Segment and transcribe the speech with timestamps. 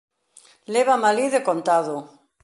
[0.73, 1.95] Lévame alí de contado!